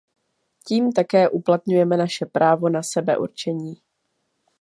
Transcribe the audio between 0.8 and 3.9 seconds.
také uplatňujeme naše právo na sebeurčení.